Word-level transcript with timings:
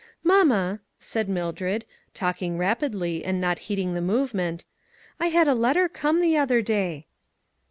"Mamma," 0.23 0.79
said 0.97 1.29
Mildred, 1.29 1.85
talking 2.15 2.57
rapidly 2.57 3.23
and 3.23 3.39
not 3.39 3.59
heeding 3.69 3.93
the 3.93 4.01
movement," 4.01 4.65
I 5.19 5.27
had 5.27 5.47
a 5.47 5.53
letter 5.53 5.87
come 5.87 6.21
the 6.21 6.37
other 6.37 6.63
day." 6.63 7.05